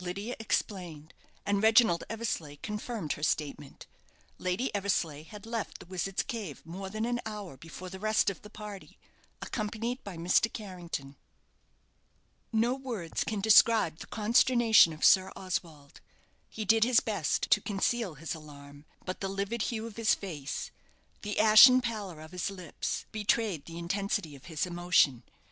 [0.00, 1.14] Lydia explained,
[1.46, 3.86] and Reginald Eversleigh confirmed her statement.
[4.36, 8.42] Lady Eversleigh had left the Wizard's Cave more than an hour before the rest of
[8.42, 8.98] the party,
[9.40, 10.52] accompanied by Mr.
[10.52, 11.14] Carrington.
[12.52, 16.00] No words can describe the consternation of Sir Oswald.
[16.48, 20.72] He did his best to conceal his alarm; but the livid hue of his face,
[21.22, 25.22] the ashen pallor of his lips, betrayed the intensity of his emotion.